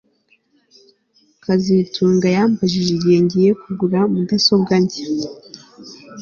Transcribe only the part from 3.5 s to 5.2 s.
kugura mudasobwa nshya